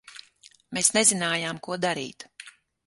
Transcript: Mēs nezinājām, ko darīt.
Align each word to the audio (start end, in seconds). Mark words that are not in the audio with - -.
Mēs 0.77 0.89
nezinājām, 0.97 1.61
ko 1.69 1.81
darīt. 1.87 2.29